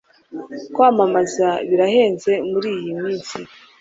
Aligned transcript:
Kwamamaza 0.73 1.47
birahenze 1.67 2.31
muri 2.51 2.67
iyi 2.77 2.91
minsi 3.01 3.37